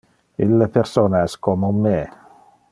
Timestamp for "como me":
1.49-1.95